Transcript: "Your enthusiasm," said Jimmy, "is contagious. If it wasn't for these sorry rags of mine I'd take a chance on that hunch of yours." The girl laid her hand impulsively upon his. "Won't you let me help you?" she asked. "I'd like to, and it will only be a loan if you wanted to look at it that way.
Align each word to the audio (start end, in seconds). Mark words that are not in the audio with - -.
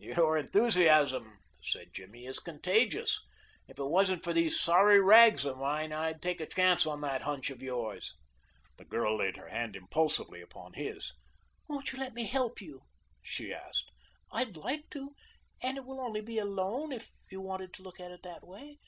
"Your 0.00 0.36
enthusiasm," 0.36 1.38
said 1.62 1.94
Jimmy, 1.94 2.26
"is 2.26 2.40
contagious. 2.40 3.20
If 3.68 3.78
it 3.78 3.84
wasn't 3.84 4.24
for 4.24 4.32
these 4.32 4.58
sorry 4.58 4.98
rags 5.00 5.44
of 5.44 5.56
mine 5.56 5.92
I'd 5.92 6.20
take 6.20 6.40
a 6.40 6.46
chance 6.46 6.84
on 6.84 7.00
that 7.02 7.22
hunch 7.22 7.48
of 7.50 7.62
yours." 7.62 8.12
The 8.76 8.84
girl 8.84 9.16
laid 9.18 9.36
her 9.36 9.46
hand 9.50 9.76
impulsively 9.76 10.42
upon 10.42 10.72
his. 10.72 11.12
"Won't 11.68 11.92
you 11.92 12.00
let 12.00 12.12
me 12.14 12.26
help 12.26 12.60
you?" 12.60 12.86
she 13.22 13.54
asked. 13.54 13.92
"I'd 14.32 14.56
like 14.56 14.90
to, 14.90 15.14
and 15.62 15.76
it 15.78 15.84
will 15.86 16.00
only 16.00 16.22
be 16.22 16.38
a 16.38 16.44
loan 16.44 16.90
if 16.90 17.12
you 17.30 17.40
wanted 17.40 17.72
to 17.74 17.84
look 17.84 18.00
at 18.00 18.10
it 18.10 18.24
that 18.24 18.44
way. 18.44 18.80